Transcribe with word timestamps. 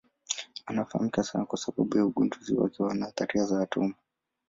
Anafahamika 0.65 1.23
sana 1.23 1.45
kwa 1.45 1.57
sababu 1.57 1.97
ya 1.97 2.05
ugunduzi 2.05 2.53
wake 2.55 2.83
wa 2.83 2.93
nadharia 2.95 3.43
ya 3.43 3.59
atomu. 3.59 3.93